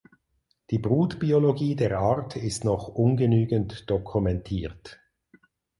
Die 0.71 0.79
Brutbiologie 0.79 1.75
der 1.75 1.99
Art 1.99 2.35
ist 2.35 2.63
noch 2.65 2.87
ungenügend 2.87 3.87
dokumentiert. 3.87 4.99